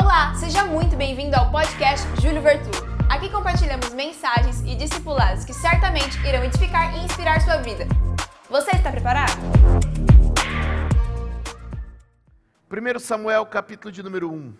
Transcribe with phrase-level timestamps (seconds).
[0.00, 2.70] Olá, seja muito bem-vindo ao podcast Júlio Vertu.
[3.10, 7.84] Aqui compartilhamos mensagens e discipulados que certamente irão edificar e inspirar sua vida.
[8.48, 9.32] Você está preparado?
[12.70, 14.54] 1 Samuel, capítulo de número 1.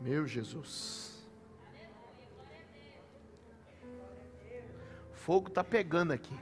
[0.00, 1.24] Meu Jesus.
[5.12, 6.36] Fogo está pegando aqui.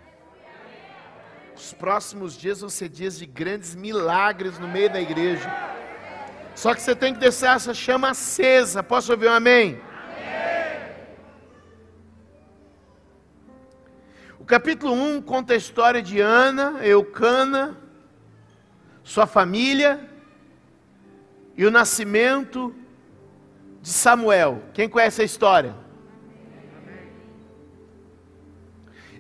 [1.63, 5.49] Os próximos dias vão ser dias de grandes milagres no meio da igreja.
[6.57, 8.83] Só que você tem que descer essa chama acesa.
[8.83, 9.81] Posso ouvir um amém?
[14.41, 17.79] O capítulo 1 conta a história de Ana, Eucana,
[19.05, 20.11] sua família
[21.57, 22.75] e o nascimento
[23.81, 24.65] de Samuel.
[24.75, 25.77] Quem conhece a história?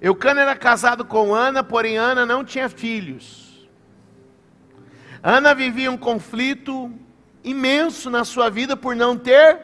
[0.03, 3.69] Eucana era casado com Ana, porém Ana não tinha filhos.
[5.23, 6.93] Ana vivia um conflito
[7.45, 9.61] imenso na sua vida por não ter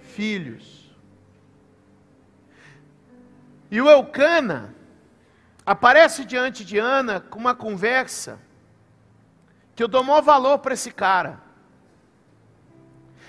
[0.00, 0.90] filhos.
[3.70, 4.74] E o Eucana
[5.66, 8.40] aparece diante de Ana com uma conversa
[9.76, 11.38] que eu dou maior valor para esse cara.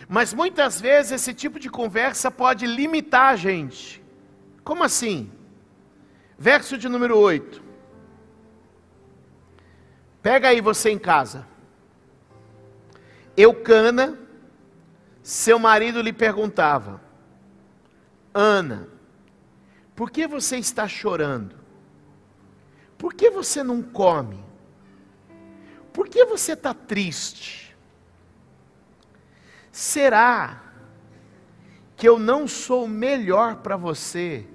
[0.08, 4.02] Mas muitas vezes esse tipo de conversa pode limitar a gente.
[4.64, 5.30] Como assim?
[6.38, 7.62] Verso de número 8.
[10.22, 11.46] Pega aí você em casa.
[13.36, 14.18] Eucana,
[15.22, 17.02] seu marido lhe perguntava:
[18.34, 18.88] Ana,
[19.96, 21.56] por que você está chorando?
[22.98, 24.44] Por que você não come?
[25.92, 27.76] Por que você está triste?
[29.72, 30.64] Será
[31.96, 34.48] que eu não sou melhor para você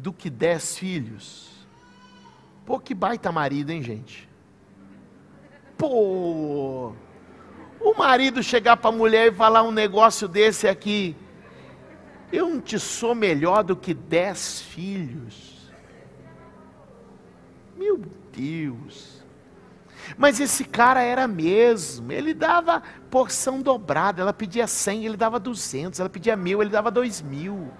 [0.00, 1.50] do que dez filhos.
[2.64, 4.28] Pô, que baita marido, hein, gente?
[5.76, 6.92] Pô,
[7.80, 11.16] o marido chegar para a mulher e falar um negócio desse aqui,
[12.32, 15.70] eu não te sou melhor do que dez filhos.
[17.76, 18.00] Meu
[18.32, 19.20] Deus.
[20.16, 26.00] Mas esse cara era mesmo, ele dava porção dobrada, ela pedia cem, ele dava duzentos,
[26.00, 27.70] ela pedia mil, ele dava dois mil.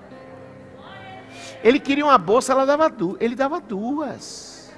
[1.63, 4.73] Ele queria uma bolsa, ela dava du ele dava duas.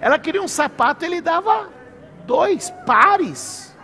[0.00, 1.70] Ela queria um sapato, ele dava
[2.26, 3.74] dois pares.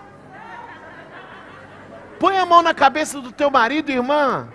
[2.18, 4.48] Põe a mão na cabeça do teu marido, irmã.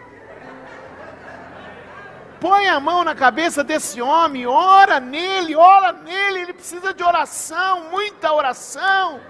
[2.42, 7.90] Põe a mão na cabeça desse homem, ora nele, ora nele, ele precisa de oração,
[7.90, 9.22] muita oração.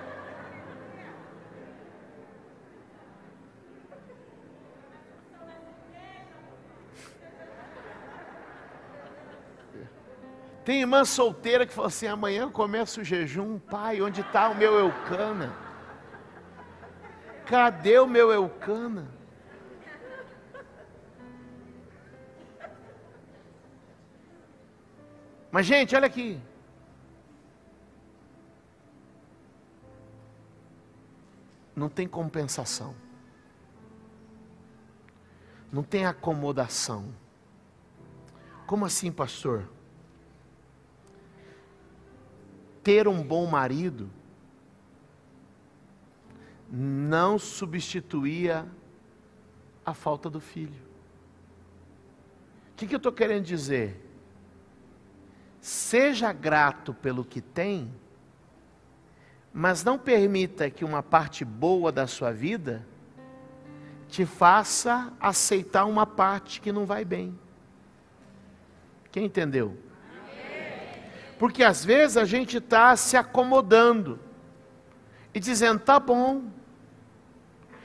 [10.63, 14.55] Tem irmã solteira que fala assim: amanhã eu começo o jejum, pai, onde está o
[14.55, 15.53] meu Eucana?
[17.45, 19.07] Cadê o meu Eucana?
[25.51, 26.41] Mas, gente, olha aqui.
[31.75, 32.95] Não tem compensação.
[35.71, 37.13] Não tem acomodação.
[38.65, 39.69] Como assim, pastor?
[42.83, 44.09] Ter um bom marido
[46.69, 48.65] não substituía
[49.85, 50.81] a falta do filho.
[52.71, 53.99] O que, que eu estou querendo dizer?
[55.61, 57.93] Seja grato pelo que tem,
[59.53, 62.85] mas não permita que uma parte boa da sua vida
[64.09, 67.37] te faça aceitar uma parte que não vai bem.
[69.11, 69.77] Quem entendeu?
[71.37, 74.19] Porque às vezes a gente está se acomodando
[75.33, 76.43] e dizendo: tá bom,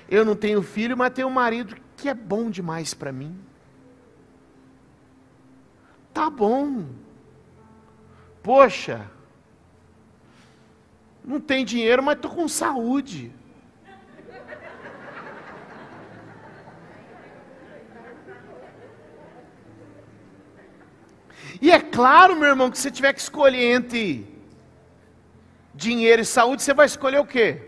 [0.09, 3.39] eu não tenho filho, mas tenho um marido que é bom demais para mim.
[6.13, 6.87] Tá bom.
[8.43, 9.11] Poxa,
[11.25, 13.33] não tem dinheiro, mas estou com saúde.
[21.61, 24.27] E é claro, meu irmão, que se tiver que escolher entre
[25.75, 27.63] dinheiro e saúde, você vai escolher o quê?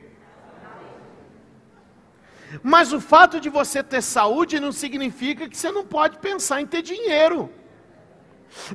[2.62, 6.66] Mas o fato de você ter saúde não significa que você não pode pensar em
[6.66, 7.52] ter dinheiro.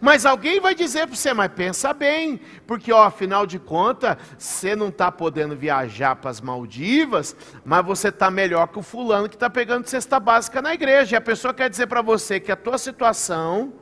[0.01, 4.73] Mas alguém vai dizer para você, mas pensa bem, porque ó, afinal de contas, você
[4.73, 7.35] não está podendo viajar para as Maldivas,
[7.65, 11.15] mas você está melhor que o fulano que está pegando cesta básica na igreja.
[11.15, 13.73] E a pessoa quer dizer para você que a tua situação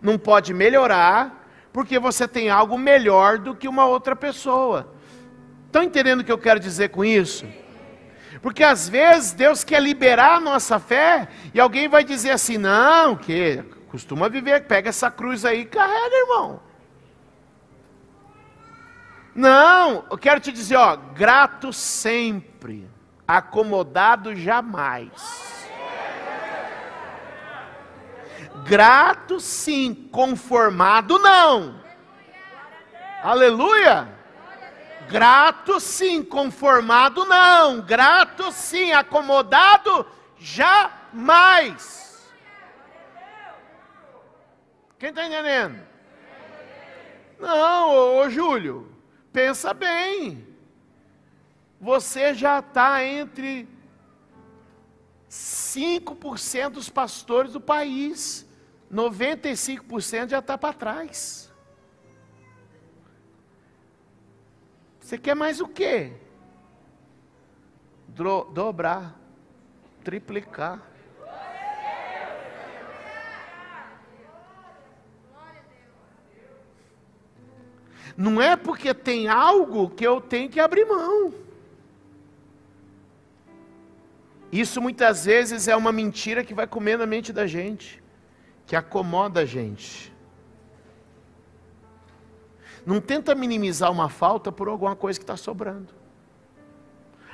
[0.00, 4.92] não pode melhorar, porque você tem algo melhor do que uma outra pessoa.
[5.66, 7.46] Estão entendendo o que eu quero dizer com isso?
[8.40, 13.16] Porque às vezes Deus quer liberar a nossa fé e alguém vai dizer assim: não,
[13.16, 16.60] que costuma viver, pega essa cruz aí e carrega, irmão.
[19.34, 22.88] Não, eu quero te dizer, ó, grato sempre,
[23.26, 25.57] acomodado jamais.
[28.64, 31.82] Grato sim, conformado não.
[33.22, 34.08] Aleluia.
[35.08, 37.80] Grato sim, conformado não.
[37.80, 40.06] Grato sim, acomodado
[40.38, 41.98] jamais.
[44.98, 45.80] Quem está entendendo?
[47.38, 48.92] Não, ô, ô Júlio,
[49.32, 50.46] pensa bem.
[51.80, 53.68] Você já está entre
[55.30, 58.47] 5% dos pastores do país.
[58.92, 61.52] 95% já está para trás.
[65.00, 66.12] Você quer mais o quê?
[68.08, 69.14] Dobrar,
[70.02, 70.82] triplicar.
[78.16, 81.32] Não é porque tem algo que eu tenho que abrir mão.
[84.50, 88.02] Isso muitas vezes é uma mentira que vai comer na mente da gente
[88.68, 90.12] que acomoda a gente.
[92.84, 95.94] Não tenta minimizar uma falta por alguma coisa que está sobrando.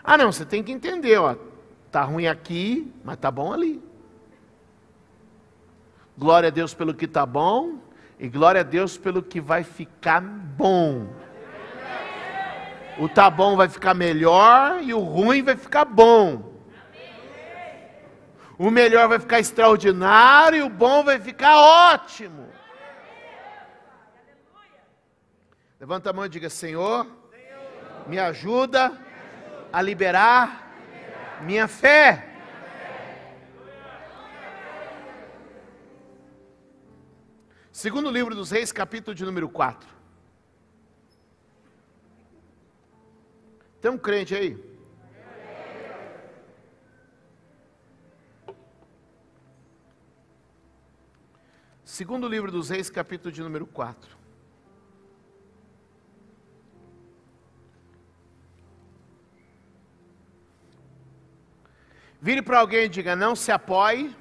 [0.03, 1.35] Ah, não, você tem que entender, ó,
[1.91, 3.83] tá ruim aqui, mas tá bom ali.
[6.17, 7.79] Glória a Deus pelo que tá bom
[8.17, 11.09] e glória a Deus pelo que vai ficar bom.
[12.97, 16.54] O tá bom vai ficar melhor e o ruim vai ficar bom.
[18.57, 22.49] O melhor vai ficar extraordinário e o bom vai ficar ótimo.
[25.81, 27.07] Levanta a mão e diga: Senhor,
[28.07, 28.97] me ajuda
[29.73, 30.73] a liberar
[31.43, 32.31] minha fé.
[37.73, 39.89] Segundo livro dos Reis, capítulo de número 4.
[43.81, 44.74] Tem um crente aí?
[51.95, 54.17] Segundo livro dos Reis, capítulo de número 4.
[62.21, 64.13] Vire para alguém e diga: não se apoie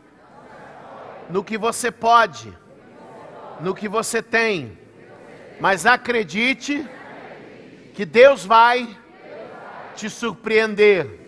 [1.32, 2.56] no que você pode,
[3.60, 4.78] no que você tem,
[5.60, 6.88] mas acredite
[7.96, 8.96] que Deus vai
[9.96, 11.23] te surpreender.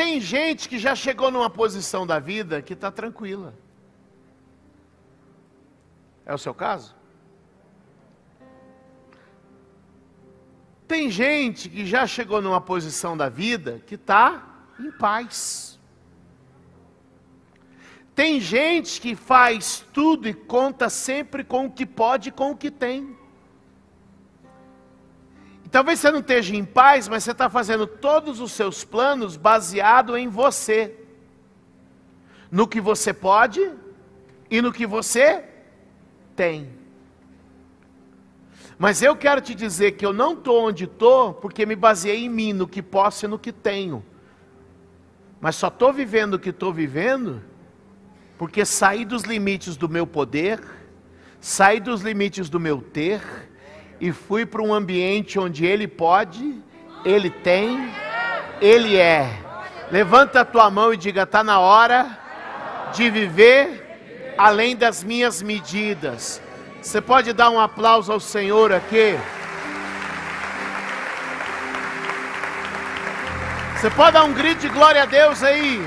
[0.00, 3.52] Tem gente que já chegou numa posição da vida que está tranquila.
[6.24, 6.96] É o seu caso?
[10.88, 15.78] Tem gente que já chegou numa posição da vida que está em paz.
[18.14, 22.56] Tem gente que faz tudo e conta sempre com o que pode e com o
[22.56, 23.18] que tem.
[25.70, 30.16] Talvez você não esteja em paz, mas você está fazendo todos os seus planos baseado
[30.16, 30.96] em você,
[32.50, 33.72] no que você pode
[34.50, 35.44] e no que você
[36.34, 36.68] tem.
[38.76, 42.28] Mas eu quero te dizer que eu não estou onde estou porque me baseei em
[42.28, 44.04] mim, no que posso e no que tenho.
[45.40, 47.42] Mas só estou vivendo o que estou vivendo
[48.36, 50.60] porque saí dos limites do meu poder,
[51.40, 53.49] saí dos limites do meu ter
[54.00, 56.54] e fui para um ambiente onde Ele pode,
[57.04, 57.92] Ele tem,
[58.60, 59.30] Ele é.
[59.90, 62.18] Levanta a tua mão e diga: está na hora
[62.94, 66.40] de viver além das minhas medidas.
[66.80, 69.18] Você pode dar um aplauso ao Senhor aqui?
[73.76, 75.80] Você pode dar um grito de glória a Deus aí?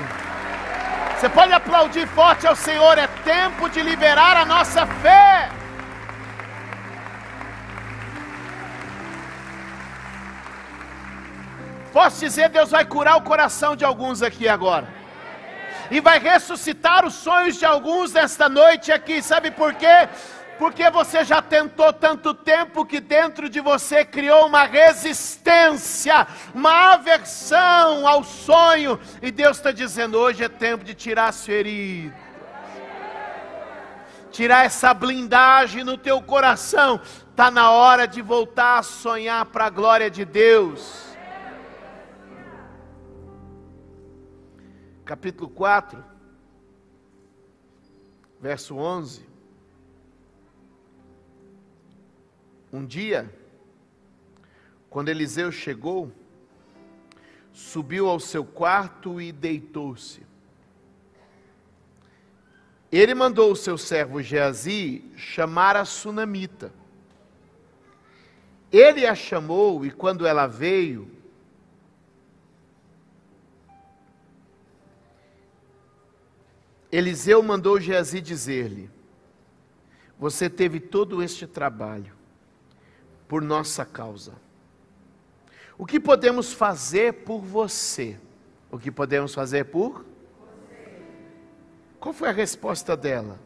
[1.16, 2.98] Você pode aplaudir forte ao Senhor.
[2.98, 5.48] É tempo de liberar a nossa fé.
[11.94, 14.88] Posso dizer, Deus vai curar o coração de alguns aqui agora.
[15.92, 19.22] E vai ressuscitar os sonhos de alguns nesta noite aqui.
[19.22, 20.08] Sabe por quê?
[20.58, 28.08] Porque você já tentou tanto tempo que dentro de você criou uma resistência, uma aversão
[28.08, 28.98] ao sonho.
[29.22, 32.12] E Deus está dizendo: hoje é tempo de tirar as feridas,
[34.32, 37.00] tirar essa blindagem no teu coração.
[37.30, 41.03] Está na hora de voltar a sonhar para a glória de Deus.
[45.04, 46.02] Capítulo 4,
[48.40, 49.22] verso 11.
[52.72, 53.32] Um dia,
[54.88, 56.10] quando Eliseu chegou,
[57.52, 60.22] subiu ao seu quarto e deitou-se.
[62.90, 66.72] Ele mandou o seu servo Geazi chamar a sunamita.
[68.72, 71.10] Ele a chamou e quando ela veio,
[76.96, 78.88] Eliseu mandou Geazi dizer-lhe:
[80.16, 82.14] Você teve todo este trabalho
[83.26, 84.34] por nossa causa.
[85.76, 88.16] O que podemos fazer por você?
[88.70, 90.06] O que podemos fazer por?
[91.98, 93.40] Qual foi a resposta dela?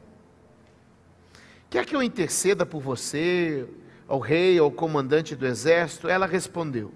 [1.70, 3.66] Quer que eu interceda por você,
[4.06, 6.06] ao rei, ao comandante do exército?
[6.06, 6.92] Ela respondeu: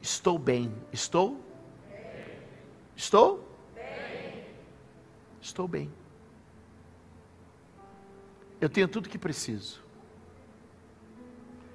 [0.00, 0.72] Estou bem.
[0.90, 1.38] Estou?
[2.96, 3.51] Estou?
[5.42, 5.92] Estou bem.
[8.60, 9.82] Eu tenho tudo que preciso.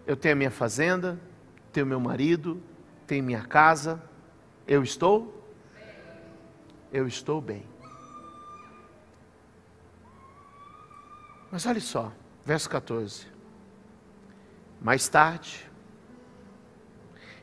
[0.06, 1.20] Eu tenho a minha fazenda,
[1.74, 2.64] tenho meu marido,
[3.06, 4.02] tenho minha casa.
[4.66, 5.46] Eu estou?
[6.94, 7.66] Eu estou bem.
[11.52, 12.14] Mas olhe só,
[12.46, 13.28] verso 14.
[14.82, 15.70] Mais tarde,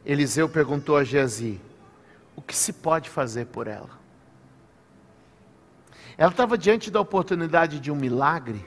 [0.06, 1.60] Eliseu perguntou a Geazi:
[2.34, 4.03] o que se pode fazer por ela?
[6.16, 8.64] Ela estava diante da oportunidade de um milagre,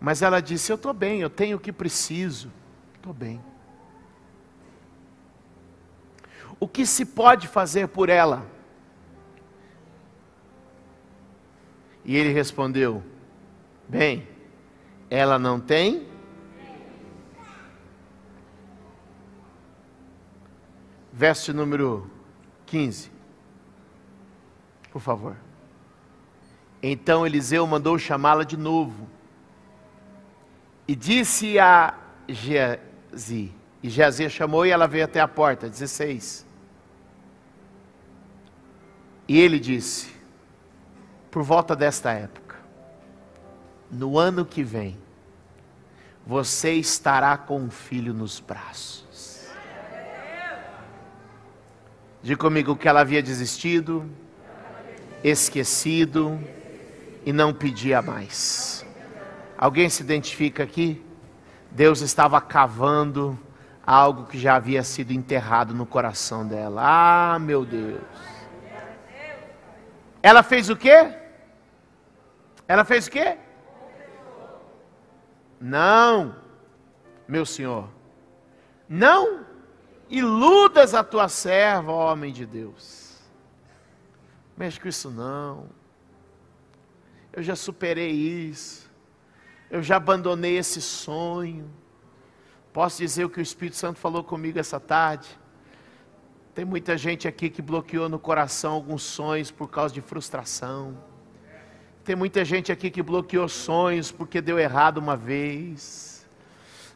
[0.00, 2.50] mas ela disse: Eu estou bem, eu tenho o que preciso,
[2.94, 3.42] estou bem.
[6.60, 8.46] O que se pode fazer por ela?
[12.04, 13.02] E ele respondeu:
[13.88, 14.28] Bem,
[15.10, 16.06] ela não tem.
[21.12, 22.08] Verso número
[22.66, 23.10] 15.
[24.92, 25.47] Por favor.
[26.82, 29.08] Então Eliseu mandou chamá-la de novo.
[30.86, 31.94] E disse a
[32.28, 33.52] Geazi.
[33.82, 35.68] E Geazi chamou e ela veio até a porta.
[35.68, 36.46] 16.
[39.26, 40.10] E ele disse:
[41.30, 42.56] Por volta desta época,
[43.90, 44.96] no ano que vem,
[46.26, 49.46] você estará com um filho nos braços.
[52.22, 54.10] Diga comigo que ela havia desistido,
[55.22, 56.38] esquecido
[57.24, 58.84] e não pedia mais.
[59.56, 61.04] Alguém se identifica aqui?
[61.70, 63.38] Deus estava cavando
[63.84, 66.82] algo que já havia sido enterrado no coração dela.
[66.84, 68.00] Ah, meu Deus.
[70.22, 71.14] Ela fez o quê?
[72.66, 73.38] Ela fez o quê?
[75.60, 76.36] Não,
[77.26, 77.88] meu senhor.
[78.88, 79.44] Não
[80.08, 83.18] iludas a tua serva, homem de Deus.
[84.56, 85.66] Mexe com isso não.
[87.38, 88.90] Eu já superei isso.
[89.70, 91.70] Eu já abandonei esse sonho.
[92.72, 95.28] Posso dizer o que o Espírito Santo falou comigo essa tarde?
[96.52, 100.98] Tem muita gente aqui que bloqueou no coração alguns sonhos por causa de frustração.
[102.02, 106.26] Tem muita gente aqui que bloqueou sonhos porque deu errado uma vez.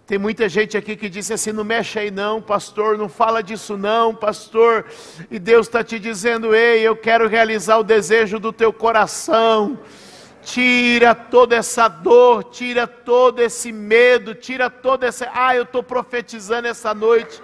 [0.05, 3.77] Tem muita gente aqui que disse assim: não mexe aí não, pastor, não fala disso
[3.77, 4.87] não, pastor.
[5.31, 9.79] E Deus está te dizendo: ei, eu quero realizar o desejo do teu coração.
[10.43, 15.31] Tira toda essa dor, tira todo esse medo, tira toda essa.
[15.33, 17.41] Ah, eu estou profetizando essa noite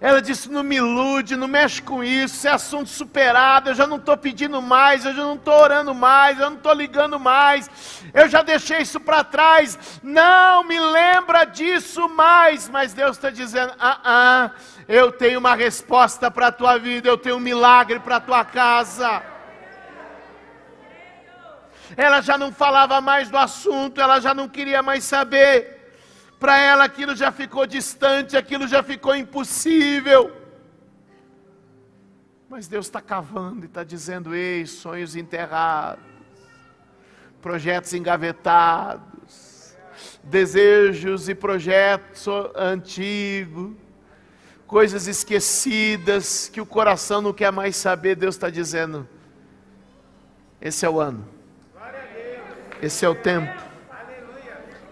[0.00, 3.70] Ela disse: não me ilude, não mexe com isso, isso é assunto superado.
[3.70, 6.72] Eu já não estou pedindo mais, eu já não estou orando mais, eu não estou
[6.72, 7.68] ligando mais,
[8.14, 9.98] eu já deixei isso para trás.
[10.02, 12.68] Não me lembra disso mais.
[12.68, 14.50] Mas Deus está dizendo: ah, ah,
[14.86, 18.44] eu tenho uma resposta para a tua vida, eu tenho um milagre para a tua
[18.44, 19.37] casa.
[21.98, 25.92] Ela já não falava mais do assunto, ela já não queria mais saber.
[26.38, 30.30] Para ela aquilo já ficou distante, aquilo já ficou impossível.
[32.48, 36.04] Mas Deus está cavando e está dizendo: ei, sonhos enterrados,
[37.42, 39.76] projetos engavetados,
[40.22, 43.72] desejos e projetos antigos,
[44.68, 48.14] coisas esquecidas que o coração não quer mais saber.
[48.14, 49.08] Deus está dizendo:
[50.60, 51.28] esse é o ano,
[52.82, 53.62] esse é o tempo,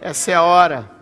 [0.01, 0.97] essa é a hora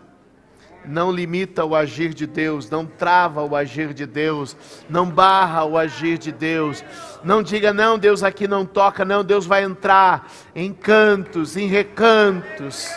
[0.86, 4.56] não limita o agir de Deus, não trava o agir de Deus,
[4.88, 6.84] não barra o agir de Deus.
[7.22, 12.88] Não diga, não, Deus aqui não toca, não, Deus vai entrar em cantos, em recantos.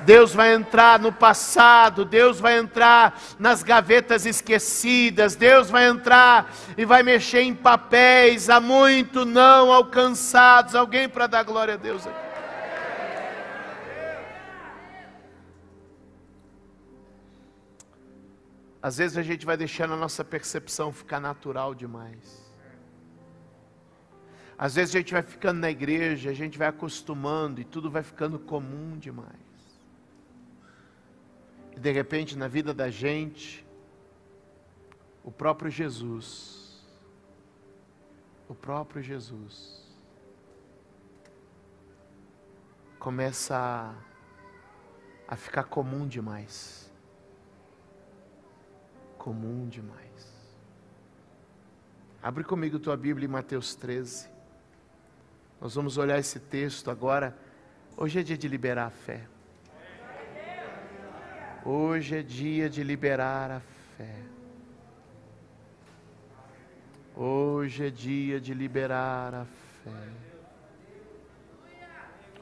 [0.00, 6.84] Deus vai entrar no passado, Deus vai entrar nas gavetas esquecidas, Deus vai entrar e
[6.84, 10.76] vai mexer em papéis há muito não alcançados.
[10.76, 12.25] Alguém para dar glória a Deus aqui.
[18.86, 22.54] Às vezes a gente vai deixando a nossa percepção ficar natural demais.
[24.56, 28.04] Às vezes a gente vai ficando na igreja, a gente vai acostumando e tudo vai
[28.04, 29.34] ficando comum demais.
[31.76, 33.66] E de repente na vida da gente,
[35.24, 36.86] o próprio Jesus,
[38.48, 39.84] o próprio Jesus,
[43.00, 43.94] começa a,
[45.26, 46.85] a ficar comum demais
[49.26, 50.46] comum demais.
[52.22, 54.28] Abre comigo tua Bíblia em Mateus 13.
[55.60, 57.36] Nós vamos olhar esse texto agora.
[57.96, 59.26] Hoje é dia de liberar a fé.
[61.64, 63.60] Hoje é dia de liberar a
[63.96, 64.22] fé.
[67.16, 69.44] Hoje é dia de liberar a
[69.82, 70.08] fé.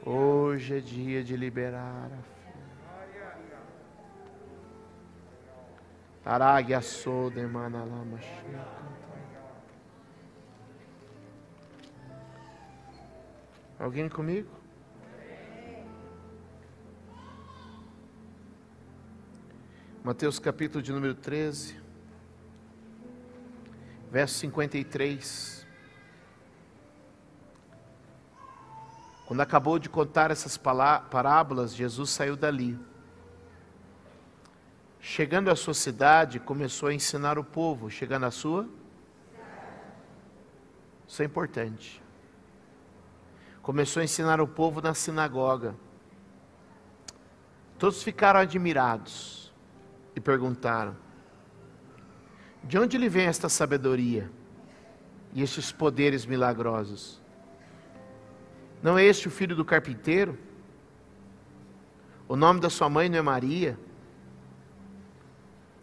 [0.04, 2.33] Hoje é dia de liberar a fé.
[6.24, 8.18] Aragia sode manalama
[13.78, 14.48] Alguém comigo?
[20.02, 21.76] Mateus capítulo de número 13,
[24.10, 25.66] verso 53.
[29.26, 32.78] Quando acabou de contar essas parábolas, Jesus saiu dali
[35.06, 37.90] Chegando à sua cidade, começou a ensinar o povo.
[37.90, 38.66] Chegando à sua?
[41.06, 42.02] Isso é importante.
[43.60, 45.74] Começou a ensinar o povo na sinagoga.
[47.78, 49.52] Todos ficaram admirados
[50.16, 50.96] e perguntaram:
[52.62, 54.30] De onde lhe vem esta sabedoria
[55.34, 57.20] e estes poderes milagrosos?
[58.82, 60.38] Não é este o filho do carpinteiro?
[62.26, 63.78] O nome da sua mãe não é Maria?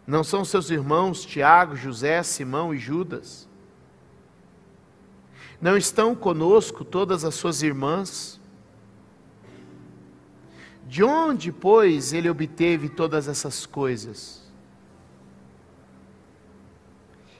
[0.06, 3.48] Não são seus irmãos Tiago, José, Simão e Judas?
[5.60, 8.40] Não estão conosco todas as suas irmãs?
[10.86, 14.42] De onde, pois, ele obteve todas essas coisas?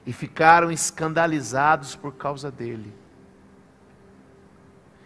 [0.07, 2.95] E ficaram escandalizados por causa dele.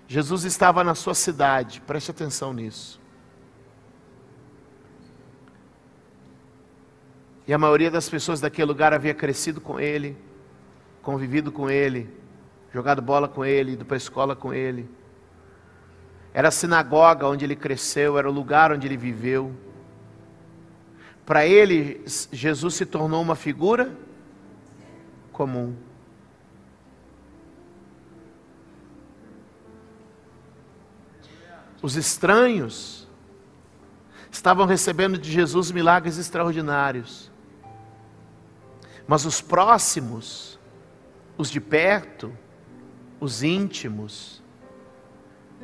[0.07, 3.01] Jesus estava na sua cidade, preste atenção nisso.
[7.47, 10.17] E a maioria das pessoas daquele lugar havia crescido com ele,
[11.01, 12.11] convivido com ele,
[12.73, 14.89] jogado bola com ele, ido para a escola com ele.
[16.35, 19.55] Era a sinagoga onde ele cresceu, era o lugar onde ele viveu.
[21.25, 23.97] Para ele, Jesus se tornou uma figura
[25.33, 25.75] comum.
[31.81, 33.07] Os estranhos
[34.31, 37.31] estavam recebendo de Jesus milagres extraordinários.
[39.07, 40.59] Mas os próximos,
[41.39, 42.33] os de perto,
[43.21, 44.43] os íntimos,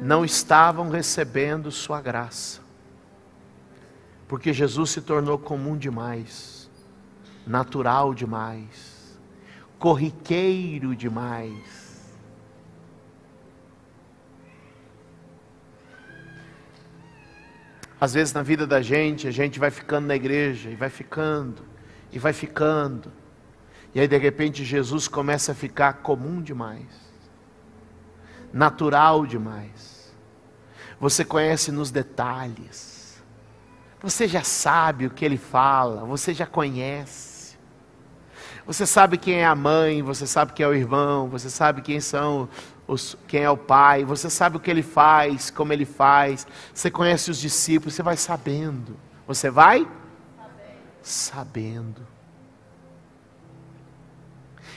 [0.00, 2.60] não estavam recebendo Sua graça,
[4.28, 6.70] porque Jesus se tornou comum demais,
[7.46, 9.18] natural demais,
[9.78, 11.82] corriqueiro demais.
[18.00, 21.62] Às vezes na vida da gente, a gente vai ficando na igreja e vai ficando,
[22.10, 23.12] e vai ficando,
[23.94, 26.86] e aí de repente Jesus começa a ficar comum demais,
[28.52, 30.12] natural demais.
[30.98, 33.22] Você conhece nos detalhes.
[34.00, 37.56] Você já sabe o que ele fala, você já conhece.
[38.64, 42.00] Você sabe quem é a mãe, você sabe quem é o irmão, você sabe quem
[42.00, 42.48] são
[42.86, 46.46] os, quem é o pai, você sabe o que ele faz, como ele faz.
[46.72, 48.96] Você conhece os discípulos, você vai sabendo.
[49.26, 49.88] Você vai
[51.02, 52.11] sabendo.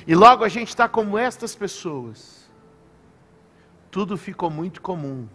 [0.08, 2.48] E logo a gente está como estas pessoas.
[3.90, 5.28] Tudo ficou muito comum.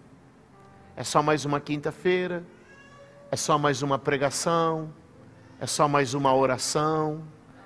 [0.97, 2.45] É só mais uma quinta-feira,
[3.33, 4.93] é só mais uma pregação,
[5.59, 7.25] é só mais uma oração,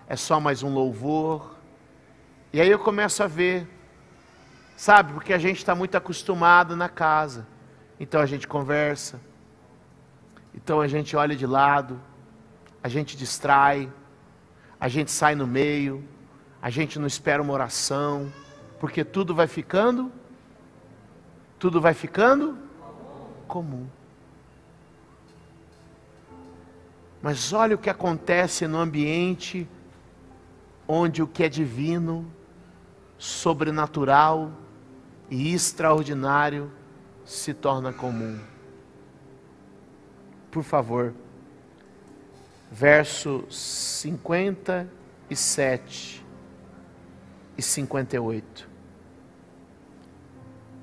[0.08, 1.56] é só mais um louvor.
[2.52, 3.68] E aí eu começo a ver,
[4.74, 7.46] sabe, porque a gente está muito acostumado na casa.
[8.00, 9.20] Então a gente conversa,
[10.54, 12.00] então a gente olha de lado,
[12.82, 13.92] a gente distrai,
[14.80, 16.02] a gente sai no meio,
[16.64, 18.32] a gente não espera uma oração,
[18.80, 20.10] porque tudo vai ficando,
[21.58, 22.56] tudo vai ficando
[23.46, 23.86] comum.
[27.20, 29.68] Mas olha o que acontece no ambiente
[30.88, 32.32] onde o que é divino,
[33.18, 34.50] sobrenatural
[35.28, 36.72] e extraordinário
[37.26, 38.40] se torna comum.
[40.50, 41.12] Por favor,
[42.72, 46.23] verso 57
[47.56, 48.68] e 58.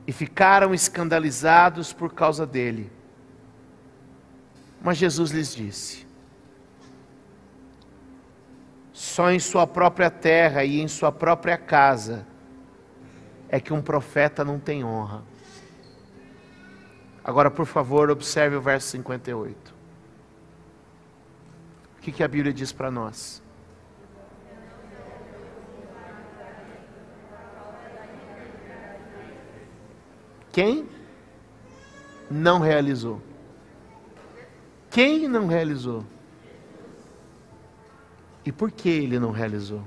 [0.08, 2.92] E ficaram escandalizados por causa dele.
[4.82, 6.08] Mas Jesus lhes disse:
[8.92, 12.26] Só em sua própria terra e em sua própria casa
[13.48, 15.24] é que um profeta não tem honra.
[17.24, 19.76] Agora, por favor, observe o verso 58.
[21.98, 23.44] O que, que a Bíblia diz para nós?
[30.52, 30.88] Quem
[32.30, 33.22] não realizou?
[34.90, 36.06] Quem não realizou?
[38.46, 39.86] E por que ele não realizou?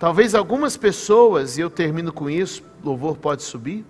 [0.00, 3.84] Talvez algumas pessoas, e eu termino com isso, louvor pode subir.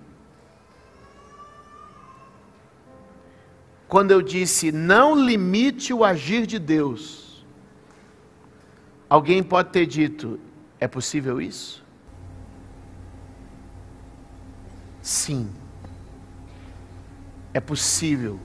[3.88, 7.46] Quando eu disse não limite o agir de Deus,
[9.08, 10.38] alguém pode ter dito:
[10.82, 11.80] é possível isso?
[15.00, 15.48] Sim,
[17.54, 18.40] é possível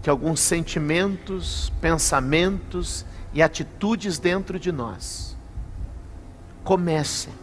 [0.00, 5.36] que alguns sentimentos, pensamentos e atitudes dentro de nós
[6.62, 7.34] comecem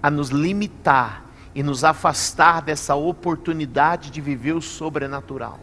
[0.00, 1.24] a nos limitar
[1.56, 5.58] e nos afastar dessa oportunidade de viver o sobrenatural.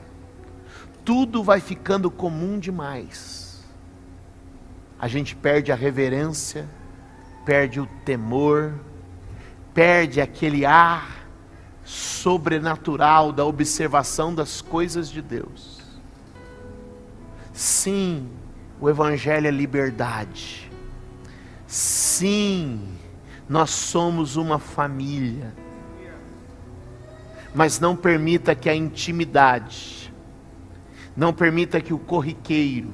[1.05, 3.63] Tudo vai ficando comum demais.
[4.99, 6.67] A gente perde a reverência,
[7.49, 8.75] perde o temor,
[9.73, 11.25] perde aquele ar
[11.83, 15.81] sobrenatural da observação das coisas de Deus.
[17.51, 18.29] Sim,
[18.79, 20.71] o Evangelho é liberdade.
[21.65, 22.87] Sim,
[23.49, 25.51] nós somos uma família.
[27.51, 30.13] Mas não permita que a intimidade,
[31.17, 32.93] não permita que o corriqueiro,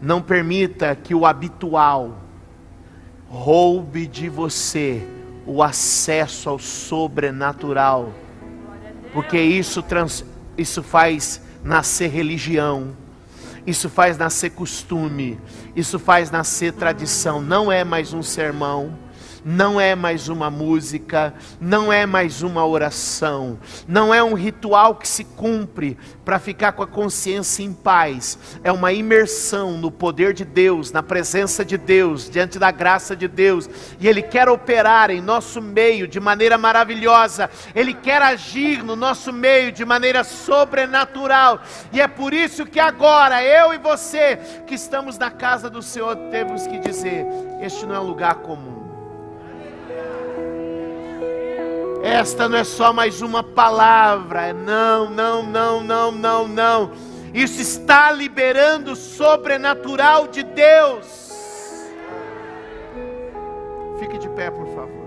[0.00, 2.21] não permita que o habitual
[3.32, 5.02] roube de você
[5.46, 8.12] o acesso ao sobrenatural,
[9.14, 10.22] porque isso, trans,
[10.56, 12.94] isso faz nascer religião,
[13.66, 15.40] isso faz nascer costume,
[15.74, 17.40] isso faz nascer tradição.
[17.40, 18.92] Não é mais um sermão,
[19.44, 25.08] não é mais uma música, não é mais uma oração, não é um ritual que
[25.08, 30.44] se cumpre para ficar com a consciência em paz, é uma imersão no poder de
[30.44, 35.20] Deus, na presença de Deus, diante da graça de Deus, e Ele quer operar em
[35.20, 41.60] nosso meio de maneira maravilhosa, Ele quer agir no nosso meio de maneira sobrenatural,
[41.92, 46.16] e é por isso que agora eu e você que estamos na casa do Senhor
[46.30, 47.26] temos que dizer:
[47.60, 48.81] este não é um lugar comum.
[52.02, 54.52] Esta não é só mais uma palavra.
[54.52, 56.90] Não, não, não, não, não, não.
[57.32, 61.32] Isso está liberando o sobrenatural de Deus.
[64.00, 65.02] Fique de pé, por favor.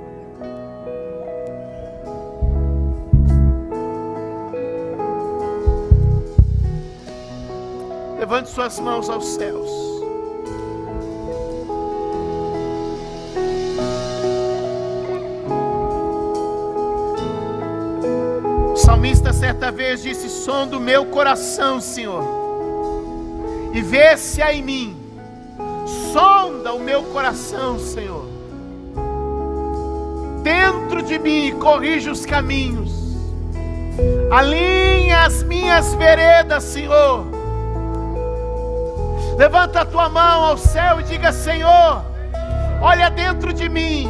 [8.17, 9.94] Levante suas mãos aos céus.
[18.85, 22.23] Salmista certa vez disse: Som do meu coração, Senhor,
[23.73, 24.97] e vê se há em mim,
[26.13, 28.25] sonda o meu coração, Senhor,
[30.43, 32.93] dentro de mim corrige os caminhos,
[34.31, 37.25] alinha as minhas veredas, Senhor.
[39.35, 42.05] Levanta a tua mão ao céu e diga: Senhor,
[42.79, 44.07] olha dentro de mim,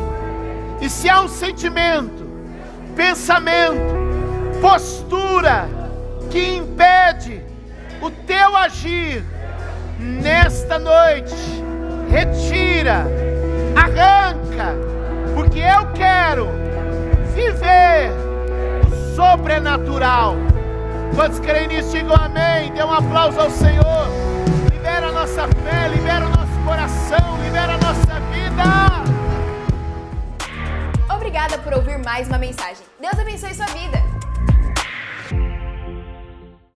[0.82, 2.28] e se há um sentimento,
[2.94, 3.95] pensamento,
[4.62, 5.68] postura
[6.30, 7.42] que impede
[8.02, 9.24] o teu agir
[10.00, 11.36] nesta noite,
[12.10, 13.06] retira,
[13.76, 14.76] arranca,
[15.34, 16.48] porque eu quero
[17.34, 18.12] viver
[18.86, 20.36] o sobrenatural.
[21.16, 22.72] Quantos creem nisso, digam amém.
[22.74, 24.08] Dê um aplauso ao Senhor.
[24.72, 28.66] Libera a nossa fé, libera o nosso coração, libera a nossa vida.
[31.14, 32.86] Obrigada por ouvir mais uma mensagem.
[33.00, 34.15] Deus abençoe sua vida.